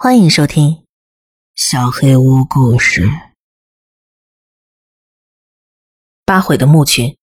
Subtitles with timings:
[0.00, 0.70] 欢迎收听
[1.56, 3.02] 《小黑屋故事》。
[6.24, 7.18] 八悔的墓群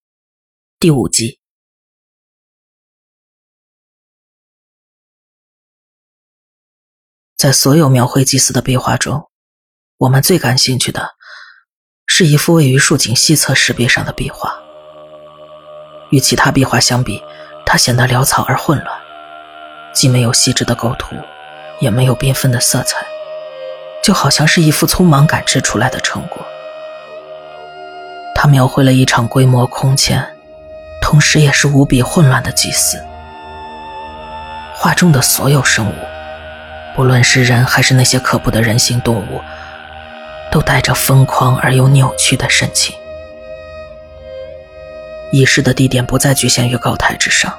[0.78, 1.40] 第五集。
[7.38, 9.30] 在所有描绘祭祀的壁画中，
[9.96, 11.16] 我们最感兴趣的
[12.06, 14.54] 是一幅位于竖井西侧石壁上的壁画。
[16.12, 17.24] 与其他壁画相比，
[17.66, 19.02] 它显得潦草而混乱，
[19.94, 21.16] 既没有细致的构图，
[21.80, 23.06] 也没有缤纷的色彩，
[24.04, 26.46] 就好像是一幅匆忙赶制出来的成果。
[28.34, 30.26] 它描绘了一场规模空前，
[31.02, 33.02] 同时也是无比混乱的祭祀。
[34.74, 35.94] 画中的所有生物。
[36.96, 39.42] 不论是人还是那些可怖的人形动物，
[40.50, 42.96] 都带着疯狂而又扭曲的神情。
[45.34, 47.54] 仪式的地点不再局限于高台之上，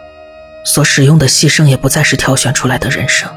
[0.64, 3.30] 所使用的牺牲也不再是挑选出来的人生。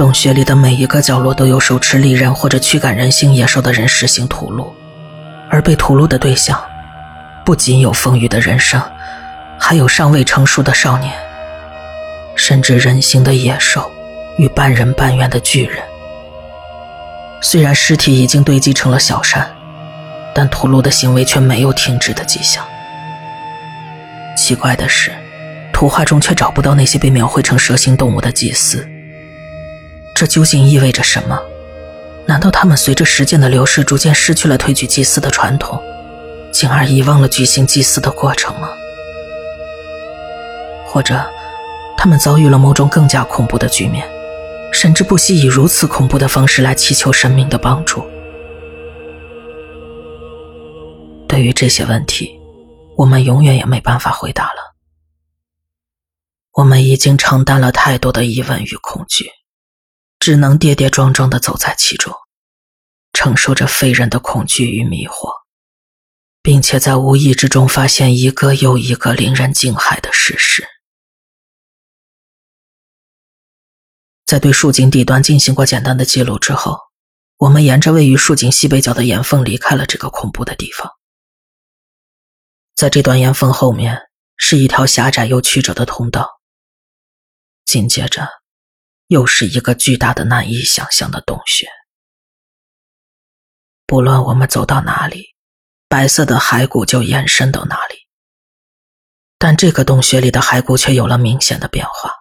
[0.00, 4.72] 洞穴里的每一个角落都有手持利刃或者驱赶人形野兽的人实行屠戮，
[5.50, 6.58] 而被屠戮的对象，
[7.44, 8.82] 不仅有丰腴的人生，
[9.58, 11.12] 还有尚未成熟的少年，
[12.34, 13.92] 甚至人形的野兽。
[14.38, 15.76] 与半人半猿的巨人，
[17.42, 19.46] 虽然尸体已经堆积成了小山，
[20.34, 22.64] 但屠戮的行为却没有停止的迹象。
[24.34, 25.12] 奇怪的是，
[25.74, 28.88] 图画中却找不到那些被描绘成蛇形动物的祭司。
[30.20, 31.40] 这究竟意味着什么？
[32.26, 35.82] 难道他们随着时间的流逝，逐渐失去了推举祭司的传统，
[36.52, 38.68] 进而遗忘了举行祭祀的过程吗？
[40.84, 41.24] 或者，
[41.96, 44.06] 他们遭遇了某种更加恐怖的局面？
[44.70, 48.04] 甚至不惜以如此恐怖的方式来祈求神明的帮助。
[51.26, 52.38] 对于这些问题，
[52.98, 54.74] 我们永远也没办法回答了。
[56.52, 59.30] 我们已经承担了太多的疑问与恐惧，
[60.20, 62.14] 只能跌跌撞撞的走在其中，
[63.14, 65.32] 承受着非人的恐惧与迷惑，
[66.42, 70.68] 并且在无意之中发现一个又一个令人惊骇的事实。
[74.26, 76.78] 在对竖井底端进行过简单的记录之后，
[77.38, 80.92] 我们沿着位于竖井西北角的岩缝离开了这个恐怖的地方。
[82.76, 86.28] 在这段岩缝后面是一条狭窄又曲折的通道，
[87.64, 88.28] 紧接着
[89.10, 91.68] 又是一个巨大的、难以想象的洞穴。
[93.84, 95.34] 不论我们走到哪里，
[95.88, 98.06] 白色的骸骨就延伸到哪里，
[99.36, 102.14] 但这个洞穴里的骸骨却有了明显的变化。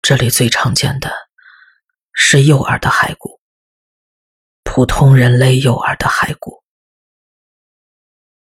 [0.00, 1.12] 这里最常见的
[2.12, 3.40] 是幼儿的骸骨，
[4.62, 6.62] 普通人类幼儿的骸骨，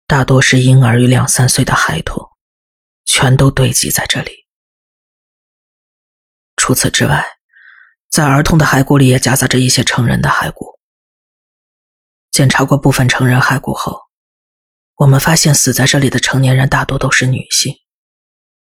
[0.07, 2.29] 大多是婴儿与两三岁的孩童，
[3.07, 4.38] 全都堆积在这里。
[6.59, 7.25] 除此之外，
[8.11, 10.79] 在儿童的骸骨里也夹杂着一些成人的骸骨。
[12.31, 14.03] 检查过部分成人骸骨后，
[14.97, 17.75] 我们发现死在这里的成年人大多都是女性。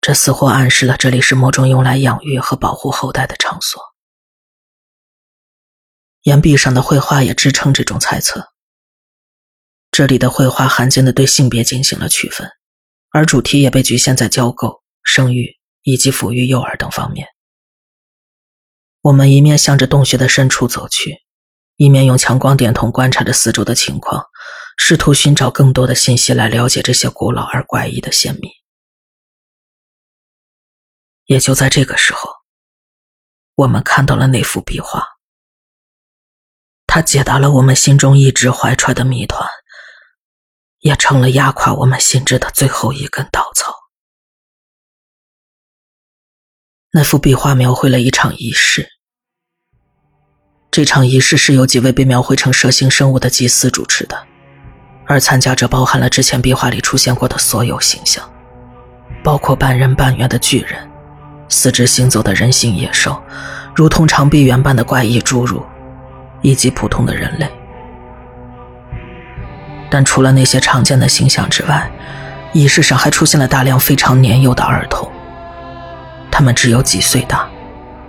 [0.01, 3.81] 这似乎暗示了这里是某种用来养育和保护后代的场所。
[6.23, 8.53] 岩壁上的绘画也支撑这种猜测。
[9.91, 12.51] 这里的绘画罕见的对性别进行了区分，
[13.11, 17.29] 而主题也被局限在交媾、生育以及抚育幼儿等方面。
[19.05, 21.19] 我们一面向着洞穴的深处走去，
[21.77, 24.31] 一面用强光电筒观察着四周的情况，
[24.79, 28.51] 试图寻找更多的信息来了解这些古老而怪异的先民。
[31.27, 32.31] 也就在这个时候，
[33.57, 35.07] 我们看到了那幅壁画。
[36.87, 39.47] 它解答了我们心中一直怀揣的谜团，
[40.79, 43.75] 也成了压垮我们心智的最后一根稻草。
[46.93, 48.89] 那幅壁画描绘了一场仪式，
[50.75, 54.21] 这场仪式是由几位被描绘成蛇形生物的祭司主持的，
[55.07, 58.29] 而参加者包含了之前壁画里出现过的所有形象，
[59.23, 60.77] 包括半人半猿的巨人。
[61.49, 63.23] 四肢行走的人形野兽，
[63.73, 65.65] 如同长臂猿般的怪异侏儒，
[66.43, 67.49] 以及普通的人类。
[69.89, 71.89] 但除了那些常见的形象之外，
[72.53, 75.09] 仪式上还出现了大量非常年幼的儿童，
[76.33, 77.49] 他们只有几岁大，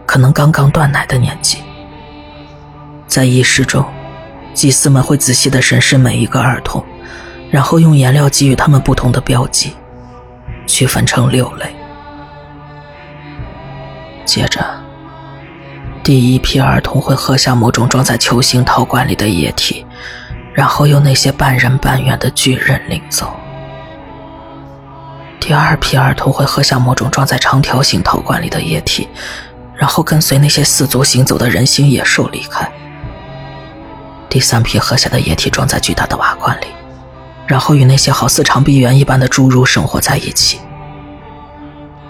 [0.08, 1.60] 可能刚刚断奶的年纪。
[3.08, 3.86] 在仪式中，
[4.54, 6.84] 祭司们会仔细地审视每一个儿童，
[7.50, 9.74] 然后用颜料给予他们不同的标记，
[10.68, 11.66] 区分成六类。
[14.26, 14.66] 接着，
[16.04, 19.86] 第一批儿童会喝下某种装在球形陶罐里的液体，
[20.54, 23.34] 然后由那些半人半猿的巨人领走。
[25.40, 29.08] 第二批儿童会喝下某种装在长条形陶罐里的液体，
[29.76, 32.68] 然后跟随那些四足行走的人形野兽离开。
[34.36, 36.66] 第三批喝下的液体装在巨大的瓦罐里，
[37.48, 40.60] 然后与那些好似长臂猿一般的侏儒生活在一起。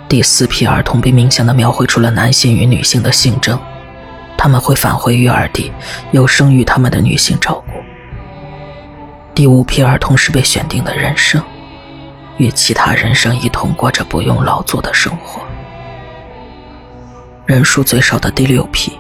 [0.09, 3.59] 第四批儿童被明显的描绘出了男性与女性的性征，
[4.35, 5.71] 他们会返回育儿地，
[6.13, 7.73] 由生育他们的女性照顾。
[9.35, 11.39] 第五批儿童是被选定的人生，
[12.37, 15.43] 与其他人生一同过着不用劳作的生活。
[17.45, 18.97] 人数最少的第六批，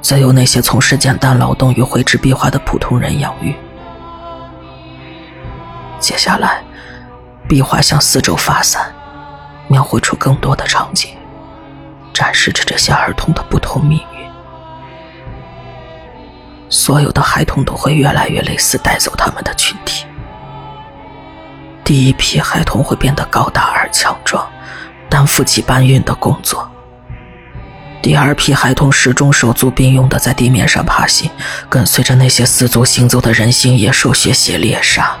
[0.00, 3.54] 则由那些从事简单劳动与绘制壁画的普通人养育。
[5.98, 6.62] 接下来，
[7.48, 8.92] 壁画向四周发散。
[9.70, 11.10] 描绘出更多的场景，
[12.14, 14.26] 展示着这些儿童的不同命运。
[16.70, 20.06] 所有的孩童都会越来越类似带走他们的群体。
[21.84, 24.48] 第一批孩童会变得高大而强壮，
[25.10, 26.66] 担负起搬运的工作。
[28.00, 31.30] 第二批孩童始终手足并用的在地面上爬行，
[31.68, 35.16] 跟随着那些四足行走的人形野兽学习猎杀。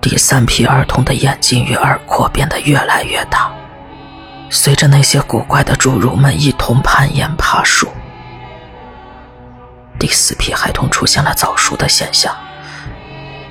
[0.00, 3.52] 第三批儿童的眼睛与耳廓变得越来越大，
[4.48, 7.88] 随着那些古怪的侏儒们一同攀岩爬树。
[9.98, 12.32] 第四批孩童出现了早熟的现象，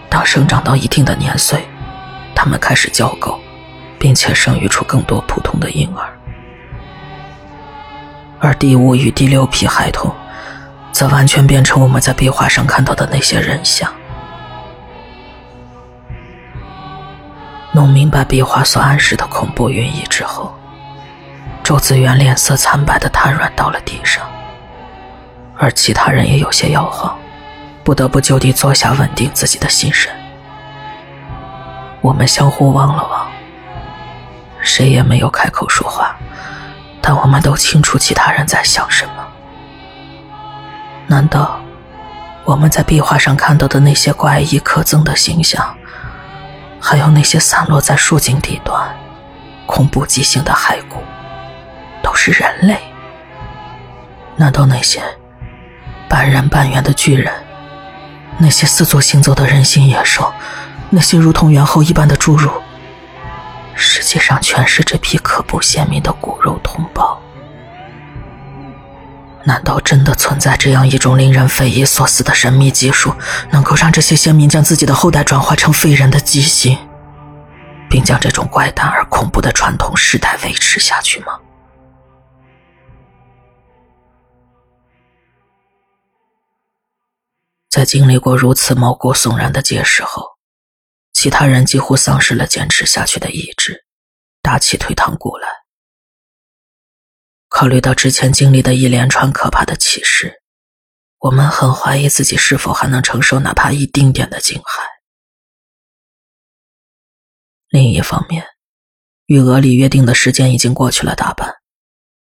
[0.09, 1.67] 当生长到一定的年岁，
[2.33, 3.37] 他们开始交媾，
[3.99, 6.16] 并且生育出更多普通的婴儿。
[8.39, 10.13] 而第五与第六批孩童，
[10.91, 13.91] 则完全变成我们在壁画上看到的那些人像。
[17.71, 20.53] 弄明白壁画所暗示的恐怖寓意之后，
[21.63, 24.23] 周子元脸色惨白的瘫软到了地上，
[25.57, 27.17] 而其他人也有些摇晃，
[27.83, 30.11] 不得不就地坐下稳定自己的心神。
[32.01, 33.27] 我们相互望了望，
[34.61, 36.15] 谁也没有开口说话，
[37.07, 39.25] 但我们都清楚其他人在想什么。
[41.05, 41.57] 难道
[42.43, 45.73] 我们在壁画上看到的那些怪异可憎的形象？
[46.81, 48.93] 还有那些散落在树茎底端、
[49.65, 51.01] 恐怖畸形的骸骨，
[52.03, 52.77] 都是人类？
[54.35, 55.01] 难道那些
[56.09, 57.33] 半人半猿的巨人，
[58.37, 60.33] 那些四足行走的人形野兽，
[60.89, 62.51] 那些如同猿猴一般的侏儒，
[63.77, 67.21] 实际上全是这批可怖先民的骨肉同胞？
[69.45, 73.13] 难道真的存在这样一种令人匪夷所思的神秘技术，
[73.49, 76.77] 能够让这些先民将自己的后代转化成非人的畸形，
[77.89, 81.39] 并将这种怪诞而恐怖的传统世代维持下去吗？
[87.69, 90.36] 在经历过如此毛骨悚然的解释后，
[91.17, 93.83] 其他人几乎丧失了坚持下去的意志，
[94.43, 95.47] 打起退堂鼓来。
[97.49, 100.43] 考虑到之前经历的一连串可怕的启示，
[101.17, 104.83] 我们很怀疑自己是否还能承受哪怕一丁点的惊骇。
[107.69, 108.45] 另一方面，
[109.25, 111.51] 与俄里约定的时间已经过去了大半，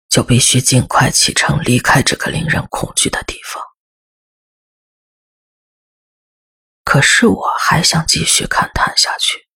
[0.09, 3.63] 就必须尽快启程离开这个令人恐惧的地方。
[6.91, 9.47] 可是我还想继续勘探下去。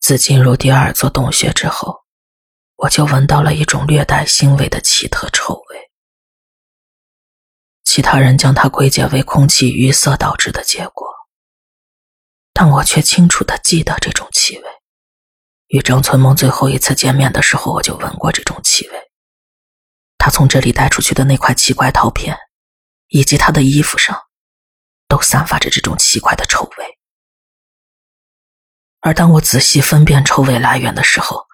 [0.00, 2.02] 自进入第二座洞穴之后。
[2.76, 5.90] 我就闻到了一种略带腥味的奇特臭味，
[7.82, 11.08] 其他人将它归结为空气淤塞导致的结果，
[12.52, 14.64] 但我却清楚的记得这种气味。
[15.66, 19.10] 与张存梦最后一次见面的时候，我就闻过这种气味。
[20.16, 22.38] 他从这里带出去的那块奇怪陶片，
[23.08, 24.27] 以及他的衣服上，
[25.08, 26.98] 都散发着这种奇怪的臭味。
[29.00, 31.46] 而当我仔细分辨臭味来源的时候，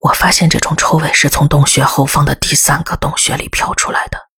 [0.00, 4.28] 我发现这种臭味是从洞穴后方的第三个洞穴里飘出来的。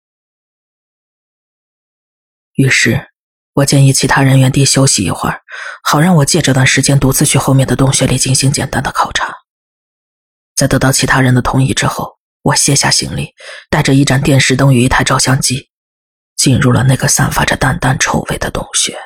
[2.54, 3.10] 于是，
[3.54, 5.40] 我建议其他人原地休息一会儿，
[5.82, 9.34] 好让我借这段时间独自去后面的洞穴里进行简单的考察。
[10.54, 13.34] 在得到其他人的同意之后，我卸下行李，
[13.70, 15.69] 带着一盏电视灯与一台照相机，
[16.40, 18.97] 进入了那个散发着淡淡臭味的洞穴。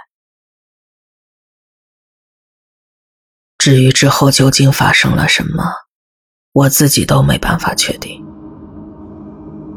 [3.59, 5.65] 至于之后究竟发生了什么？
[6.53, 8.25] 我自己都没办法确定，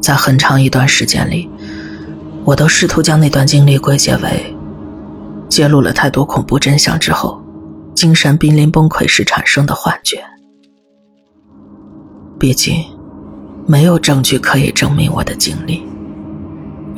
[0.00, 1.50] 在很长一段时间里，
[2.44, 4.56] 我都试图将那段经历归结为
[5.48, 7.42] 揭露了太多恐怖真相之后，
[7.92, 10.24] 精神濒临崩溃时产生的幻觉。
[12.38, 12.84] 毕竟，
[13.66, 15.84] 没有证据可以证明我的经历，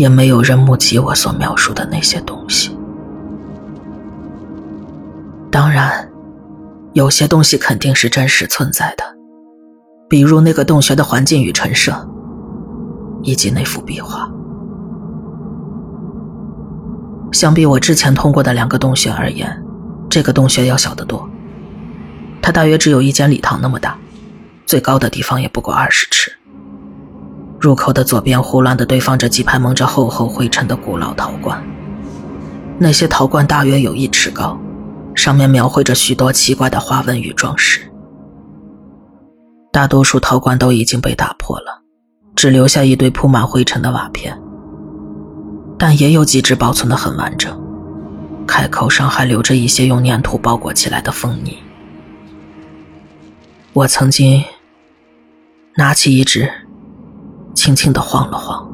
[0.01, 2.75] 也没有人目击我所描述的那些东西。
[5.51, 6.11] 当然，
[6.95, 9.05] 有些东西肯定是真实存在的。
[10.09, 11.95] 比如那个洞穴的环境与陈设，
[13.23, 14.27] 以及那幅壁画。
[17.31, 19.63] 相比我之前通过的两个洞穴而言，
[20.09, 21.29] 这个洞穴要小得多。
[22.41, 23.99] 它大约只有一间礼堂那么大，
[24.65, 26.33] 最高的地方也不过二十尺。
[27.61, 31.63] 入口的左边胡乱地堆放着几排蒙着厚厚灰尘的古老陶罐，
[32.79, 34.59] 那些陶罐大约有一尺高，
[35.15, 37.83] 上面描绘着许多奇怪的花纹与装饰。
[39.71, 41.83] 大多数陶罐都已经被打破了，
[42.35, 44.41] 只留下一堆铺满灰尘的瓦片。
[45.79, 47.59] 但也有几只保存的很完整，
[48.47, 51.59] 开口上还留着一些用粘土包裹起来的蜂泥。
[53.75, 54.43] 我曾经
[55.77, 56.51] 拿起一只，
[57.55, 58.69] 轻轻的晃了晃，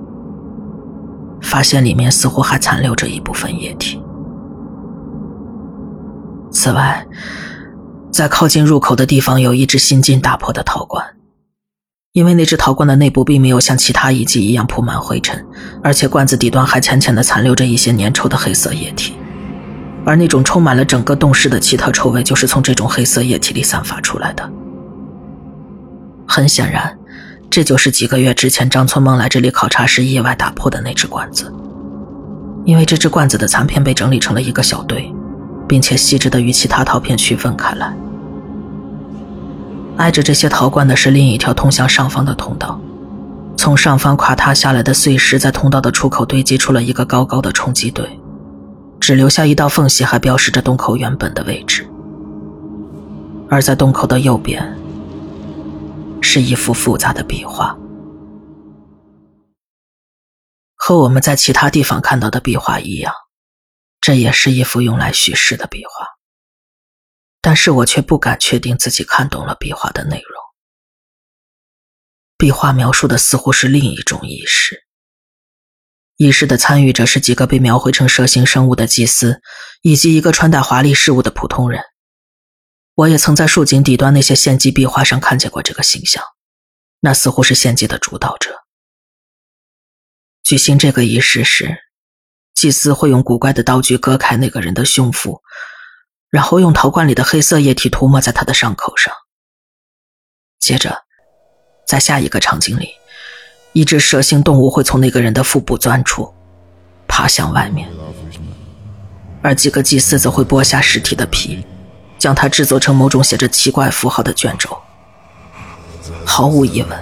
[1.41, 4.03] 发现里面似乎还残留着一部分液体。
[6.51, 7.07] 此外，
[8.11, 11.05] 在靠近入口的地方有一只新近打破的陶罐。
[12.13, 15.45] 因为那只陶罐的内部并没有像其他遗迹一样铺满灰尘，
[15.83, 19.13] 而且罐子底端还浅浅的残留着一些粘稠的黑色液体，
[20.07, 24.51] 而那种充满了整个洞室的奇特臭味就是从这种黑色液体里散发出来的。
[26.27, 26.96] 很显然，
[27.57, 31.51] 这就是几个月之前张村梦来这里考察时意外打破的那只罐子。
[32.67, 35.11] 因为这只罐子的残片被整理成了一个小堆，
[35.67, 37.97] 并且细致的与其他陶片区分开来。
[39.97, 42.79] 挨着这些陶罐的是另一条通向上方的通道，
[43.57, 48.07] 从上方垮塌下来的碎石在通道的出口堆积出了一个高高的冲击堆，
[49.01, 51.89] 只留下一道缝隙，还标识着洞口原本的位置。
[53.49, 54.76] 而在洞口的右边，
[56.29, 57.79] 是一幅复杂的壁画，
[60.75, 63.15] 和我们在其他地方看到的壁画一样，
[64.01, 66.05] 这也是一幅用来叙事的壁画。
[67.41, 70.43] 但是我却不敢确定自己看懂了壁画的内容。
[72.37, 74.83] 壁画描述的似乎是另一种仪式，
[76.17, 79.41] 仪式的参与者是几个被描绘成蛇形生物的祭司，
[79.81, 81.85] 以及一个穿戴华丽饰物的普通人。
[82.97, 86.23] 我也曾在竖井底端那些献祭壁画上看见过这个形象，
[86.99, 88.65] 那似乎是献祭的主导者。
[90.43, 91.79] 举行这个仪式时，
[92.55, 95.43] 祭司会用古怪的刀具割开那个人的胸腹。
[96.29, 99.15] 然后用陶罐里的黑色液体涂抹在他的伤口上。
[100.59, 101.05] 接着，
[101.87, 102.91] 在下一个场景里，
[103.73, 106.35] 一只蛇形动物会从那个人的腹部钻出，
[107.07, 107.89] 爬向外面，
[109.41, 111.65] 而几个祭司则会剥下尸体的皮，
[112.19, 114.77] 将它制作成某种写着奇怪符号的卷轴。
[116.25, 116.99] 毫无疑问，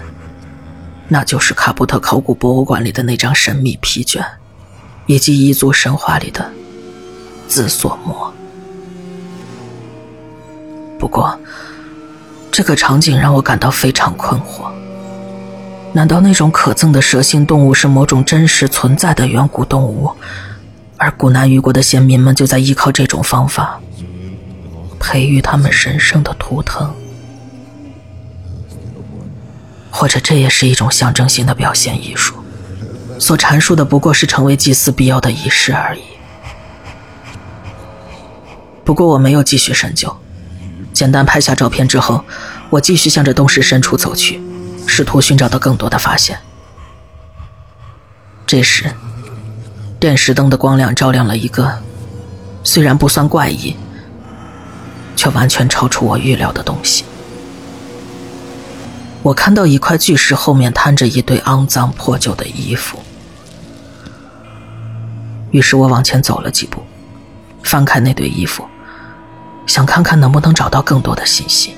[1.09, 4.25] 那就是卡布特考古博物馆里的那张神秘皮卷，
[5.07, 6.51] 以及彝族神话里的
[7.47, 8.33] 自索魔。
[10.99, 11.39] 不过，
[12.51, 14.71] 这个场景让我感到非常困惑。
[15.93, 20.11] 难道那种可憎的蛇形动物是某种真实存在的远古动物，
[20.97, 23.79] 而古南虞国的先民们就在依靠这种方法
[25.05, 26.95] 培育他们神圣的图腾？
[29.91, 32.35] 或者这也是一种象征性的表现艺术，
[33.19, 36.01] 所阐述的不过是成为祭祀必要的仪式而已。
[38.83, 40.17] 不过我没有继续深究。
[40.95, 42.25] 简单拍下照片之后，
[42.71, 44.41] 我继续向着洞室深处走去，
[44.87, 46.39] 试图寻找到更多的发现。
[48.47, 48.91] 这时，
[50.01, 51.83] 电视灯的光亮照亮了一个
[52.63, 53.77] 虽然不算怪异，
[55.25, 57.03] 却完全超出我预料的东西。
[59.23, 62.99] 我看到一块巨石后面摊着一堆肮脏破旧的衣服，
[65.51, 66.83] 于是我往前走了几步，
[67.63, 68.67] 翻开那堆衣服。
[69.67, 71.73] 想看看能不能找到更多的信息。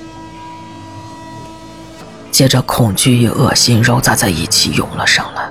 [2.29, 5.49] 接着，恐惧与恶心揉杂在一起涌了上来，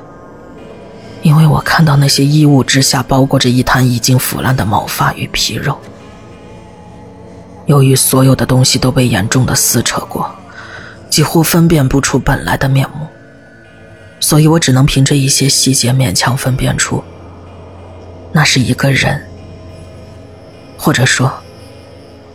[1.23, 5.81] 因为我看到那些衣物之下包裹着一滩已经腐烂的毛发与皮肉。
[7.67, 10.35] 由于所有的东西都被严重的撕扯过，
[11.11, 13.07] 几乎分辨不出本来的面目，
[14.19, 17.03] 所以我只能凭着一些细节勉强分辨出，
[18.33, 19.27] 那是一个人，
[20.77, 21.33] 或者说。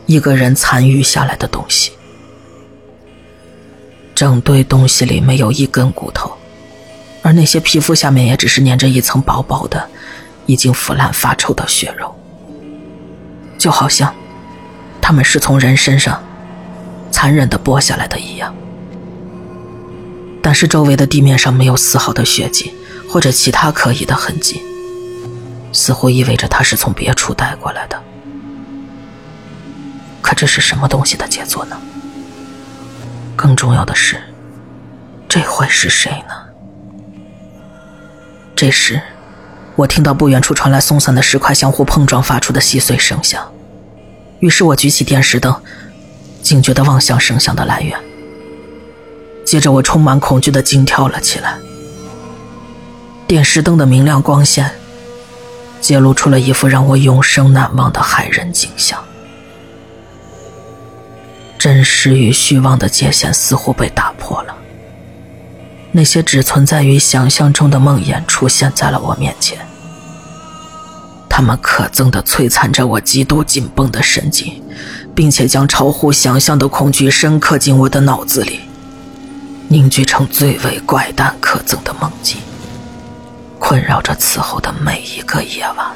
[0.07, 1.93] 一个人残余下来的东西，
[4.13, 6.29] 整堆东西里没有一根骨头，
[7.21, 9.87] 而那些皮肤下面也只是粘着一层薄薄的、
[10.47, 12.13] 已经腐烂发臭的血肉，
[13.57, 14.13] 就好像
[15.01, 16.21] 他们是从人身上
[17.11, 18.53] 残忍的剥下来的一样。
[20.41, 22.73] 但是周围的地面上没有丝毫的血迹
[23.09, 24.61] 或者其他可疑的痕迹，
[25.73, 28.01] 似乎意味着他是从别处带过来的。
[30.21, 31.77] 可这是什么东西的杰作呢？
[33.35, 34.21] 更重要的是，
[35.27, 36.35] 这会是谁呢？
[38.55, 39.01] 这时，
[39.75, 43.51] 我听到不远处传来松散的石块相互碰撞发出的细碎声响，
[44.41, 45.55] 于是我举起电视灯，
[46.41, 47.97] 警觉地望向声响的来源。
[49.45, 51.57] 接着，我充满恐惧地惊跳了起来。
[53.27, 54.71] 电视灯的明亮光线，
[55.79, 59.01] 揭露出了一幅让我永生难忘的骇人景象。
[61.57, 64.55] 真实与虚妄的界限似乎被打破了。
[65.91, 69.59] 那些只存在于想象中的梦魇出现在了我面前，
[71.33, 74.61] 他们可憎地摧残着我极度紧绷的神经，
[75.15, 78.59] 并且将超乎想象的恐惧深刻进我的脑子里，
[79.69, 82.37] 凝聚成最为怪诞可憎的梦境，
[83.57, 85.87] 困扰着此后的每一个夜晚。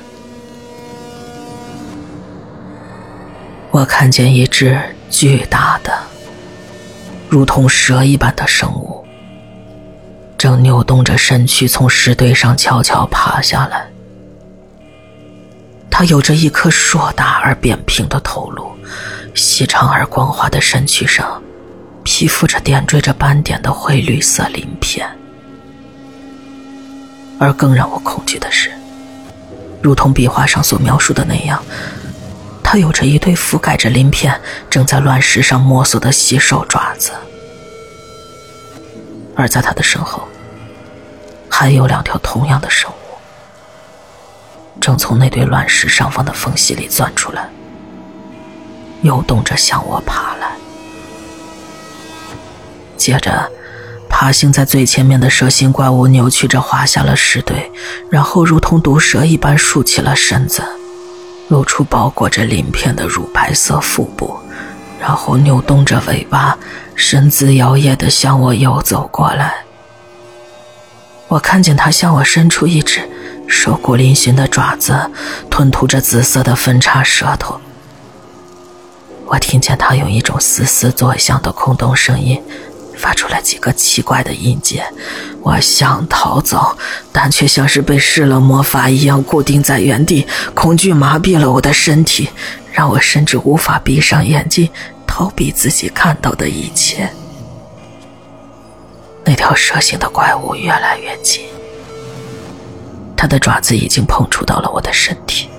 [3.72, 5.92] 我看见一只巨大的、
[7.28, 9.06] 如同蛇一般的生物。
[10.38, 13.86] 正扭动着身躯从石堆上悄悄爬下来。
[15.98, 18.70] 他有着一颗硕大而扁平的头颅，
[19.34, 21.42] 细长而光滑的身躯上
[22.04, 25.10] 披附着点缀着斑点的灰绿色鳞片。
[27.40, 28.70] 而更让我恐惧的是，
[29.82, 31.64] 如同壁画上所描述的那样，
[32.62, 34.38] 他有着一对覆盖着鳞片、
[34.70, 37.14] 正在乱石上摸索的细瘦爪子。
[39.34, 40.28] 而在他的身后，
[41.50, 43.05] 还有两条同样的生物，
[44.80, 47.50] 正从那堆乱石上方的缝隙里钻出来，
[49.02, 50.52] 扭动着向我爬来。
[52.98, 53.50] 接着，
[54.10, 57.72] 爬行在最前面的蛇形怪物扭曲着滑下了石堆，
[58.10, 60.64] 然后如同毒蛇一般竖起了身子，
[61.50, 64.40] 露出包裹着鳞片的乳白色腹部，
[65.00, 66.58] 然后扭动着尾巴。
[66.98, 69.54] 身姿摇曳地向我游走过来，
[71.28, 73.02] 我看见他向我伸出一只
[73.48, 75.10] 瘦骨嶙峋的爪子，
[75.50, 77.60] 吞吐着紫色的分叉舌头。
[79.26, 82.42] 我听见他用一种嘶嘶作响的空洞声音，
[82.98, 84.86] 发出了几个奇怪的音节。
[85.42, 86.78] 我想逃走，
[87.12, 92.30] 但却像是被施了魔法一样固定在原地，恐惧麻痹了我的身体，
[92.72, 94.70] 让我甚至无法闭上眼睛。
[95.08, 97.10] 逃避自己看到的一切。
[99.24, 101.46] 那条蛇形的怪物越来越近，
[103.26, 105.50] 它的爪子已经碰触到了我的身体。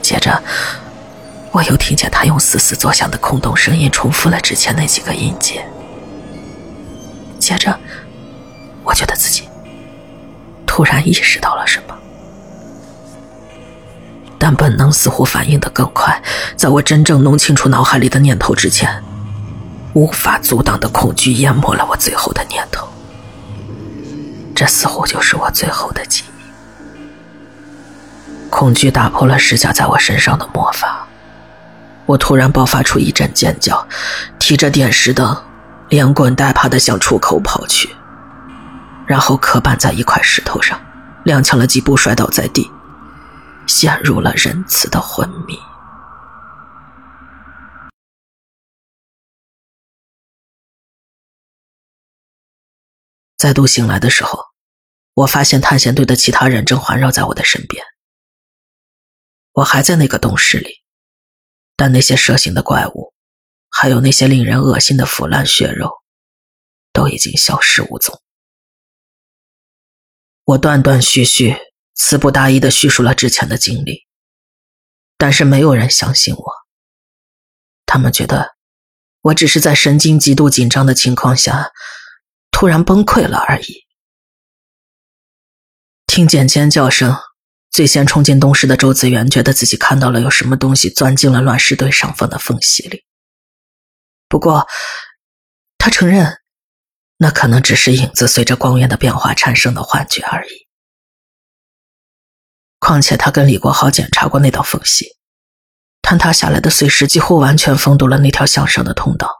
[0.00, 0.40] 接着，
[1.50, 5.66] 我又听见它用嘶嘶作响的空洞声音重复了之前那几个音节。
[7.40, 7.76] 接着，
[8.84, 9.48] 我觉得自己
[10.64, 11.94] 突然意识到了什么。
[14.38, 16.22] 但本能似乎反应的更快，
[16.54, 19.02] 在我真正弄清楚脑海里的念头之前，
[19.94, 22.86] 无法阻挡的恐惧淹没了我最后的念头。
[24.60, 26.42] 这似乎就是我最后的记忆。
[28.50, 31.08] 恐惧打破了施加在我身上的魔法，
[32.04, 33.88] 我突然爆发出一阵尖叫，
[34.38, 35.34] 提着电石灯，
[35.88, 37.96] 连滚带爬的向出口跑去，
[39.06, 40.78] 然后磕绊在一块石头上，
[41.24, 42.70] 踉跄了几步，摔倒在地。
[43.66, 45.58] 陷入了仁慈的昏迷。
[53.38, 54.49] 再度醒来的时候，
[55.20, 57.84] 我发现探险队的其他人正环绕在我的身边。
[59.52, 60.82] 我还在那个洞室里，
[61.76, 63.12] 但那些蛇形的怪物，
[63.68, 65.90] 还有那些令人恶心的腐烂血肉，
[66.92, 68.18] 都已经消失无踪。
[70.44, 71.56] 我断断续续。
[71.92, 74.06] 词不达意的叙述了之前的经历，
[75.18, 76.44] 但是没有人相信我。
[77.84, 78.56] 他们觉得
[79.20, 81.72] 我只是在神经极度紧张的情况下
[82.50, 83.84] 突然崩溃了而已。
[86.12, 87.16] 听见尖叫声，
[87.70, 93.04] 最先冲进东室的周子元觉得自己看到了有什么东西钻进了乱石堆上方的缝隙里。
[94.28, 94.66] 不过，
[95.78, 96.38] 他承认，
[97.18, 100.66] 那可能只是影子随着光源的变化产生的幻觉而已。
[102.80, 105.06] 况且他跟李国豪检查过那道缝隙，
[106.02, 109.30] 坍塌下来的碎石几乎完全封堵了那条向上的通道，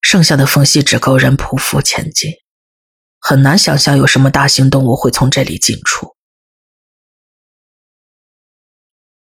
[0.00, 2.32] 剩下的缝隙只够人匍匐前进，
[3.20, 6.14] 很难想象有什么大型动物会从这里进出。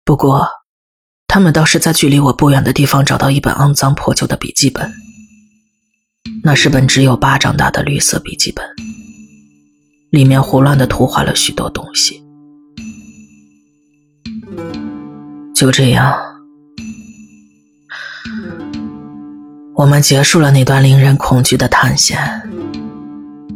[0.06, 0.48] 不过，
[1.28, 4.92] 他们倒是在距离我不远的地方找到一本肮脏破旧的笔记本，
[6.44, 8.66] 那是本只有巴掌大的绿色笔记本，
[10.10, 12.24] 里面胡乱的涂画了许多东西。
[15.54, 16.18] 就这样，
[19.76, 22.18] 我们结束了那段令人恐惧的探险，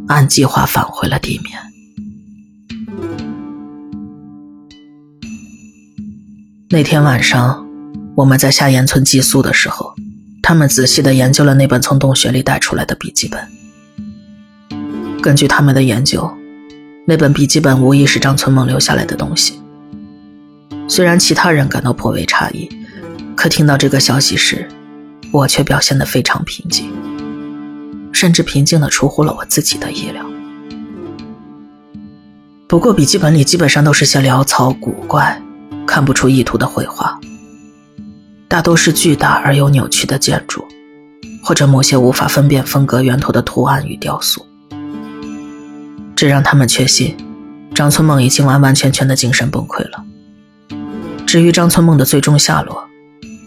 [0.06, 1.58] 按计划返回了地面。
[6.70, 7.66] 那天晚上，
[8.16, 9.94] 我们在夏岩村寄宿的时候，
[10.42, 13.40] 他们仔细的研究了那本从洞穴里带出来的笔记本。
[15.22, 16.30] 根据他们的研究，
[17.06, 19.60] 那本笔记本无疑是张村梦留下来的东西。
[20.88, 22.68] 虽然其他人感到颇为诧异，
[23.34, 24.68] 可听到这个消息时，
[25.32, 26.92] 我却表现得非常平静，
[28.14, 30.24] 甚至平静的出乎了我自己的意料。
[32.66, 35.38] 不过，笔记本里基本上都是些潦草古怪。
[35.86, 37.20] 看不出意图的绘画，
[38.48, 40.66] 大都是巨大而又扭曲的建筑，
[41.42, 44.44] 或者某些无法分辨风格源头的图案与雕塑。
[46.16, 47.14] 这让他们确信，
[47.74, 50.02] 张村梦已经完完全全的精神崩溃了。
[51.26, 52.82] 至于张村梦的最终下落，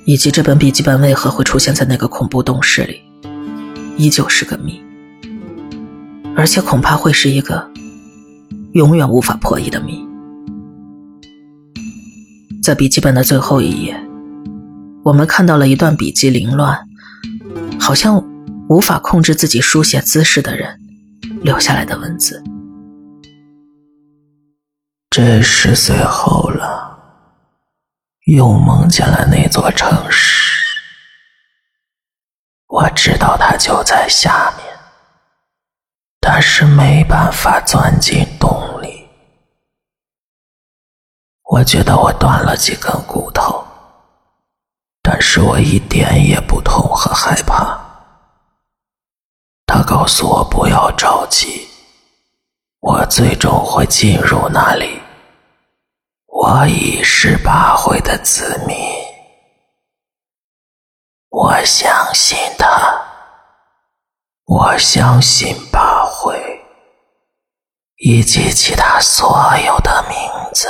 [0.06, 3.02] 以及这本笔记本为何会出现在那个恐怖洞室里，
[3.98, 4.80] 依旧是个谜，
[6.36, 7.70] 而且恐怕会是一个
[8.74, 10.08] 永远无法破译的谜。
[12.62, 14.00] 在笔记本的最后一页，
[15.04, 16.78] 我们看到了一段笔记凌乱，
[17.80, 18.24] 好像
[18.70, 20.80] 无法控制自己书写姿势的人
[21.42, 22.44] 留下来的文字。
[25.10, 27.00] 这十岁后了，
[28.26, 30.57] 又梦见了那座城市。
[32.78, 34.80] 我知道它就在下面，
[36.20, 39.10] 但是没办法钻进洞里。
[41.46, 43.66] 我觉得我断了几根骨头，
[45.02, 47.80] 但是我一点也不痛和害怕。
[49.66, 51.68] 他告诉我不要着急，
[52.82, 55.02] 我最终会进入那里。
[56.28, 58.78] 我已是八回的子民，
[61.30, 63.02] 我相信他，
[64.46, 66.40] 我相信八会
[67.98, 69.28] 以及其他所
[69.66, 70.18] 有的名
[70.54, 70.68] 字。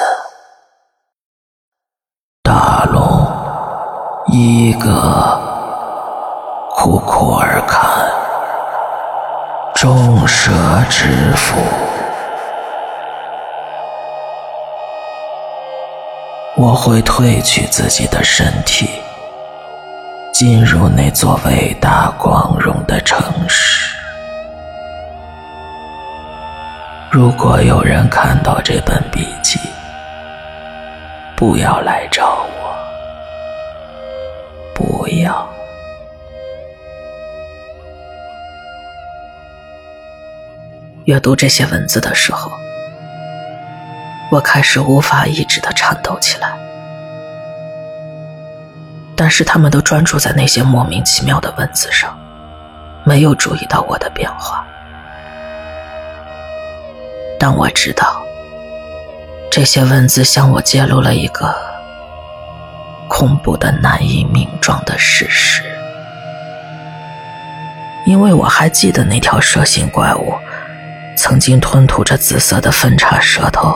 [2.41, 3.01] 大龙，
[4.27, 5.39] 一个
[6.75, 8.09] 库库尔坎，
[9.75, 10.51] 众蛇
[10.89, 11.61] 之父。
[16.55, 18.89] 我会褪去自己的身体，
[20.39, 23.19] 进入那座伟大光荣的城
[23.49, 23.97] 市。
[27.11, 29.59] 如果有人看到这本笔记，
[31.35, 32.77] 不要来找我，
[34.75, 35.49] 不要。
[41.05, 42.51] 阅读这些文字的时候，
[44.29, 46.55] 我开始无法抑制的颤抖起来。
[49.17, 52.17] 但是他们都专注在那些莫名其妙的文字上，
[53.03, 54.65] 没有注意到我的变化。
[57.37, 58.23] 但我知道。
[59.49, 61.55] 这些文字向我揭露了一个
[63.07, 65.63] 恐怖的、难以名状的事实，
[68.05, 70.35] 因为我还记得那条蛇形怪物
[71.15, 73.75] 曾经吞吐着紫色的分叉舌头，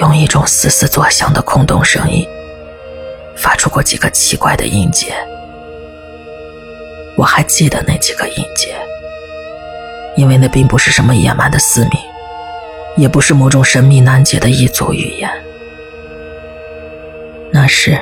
[0.00, 2.24] 用一种嘶嘶作响的空洞声音
[3.36, 5.14] 发出过几个奇怪的音节。
[7.16, 8.74] 我还记得那几个音节，
[10.16, 11.92] 因为那并不是什么野蛮的嘶鸣。
[12.96, 15.30] 也不是某种神秘难解的异族语言，
[17.52, 17.94] 那是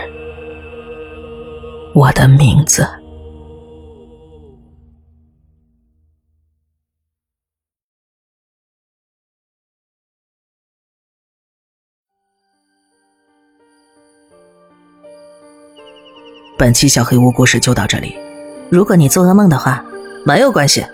[1.92, 2.88] 我的名字。
[16.56, 18.16] 本期小黑屋故事就到这里。
[18.70, 19.84] 如果你做噩梦的话，
[20.24, 20.86] 没有关系，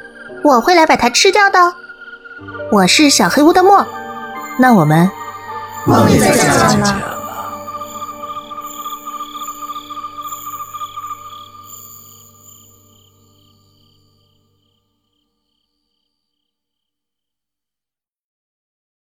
[0.42, 1.58] 我会来把它吃掉的。
[2.72, 3.86] 我是小黑屋的墨，
[4.58, 5.10] 那我们
[5.84, 7.19] 梦里再见了。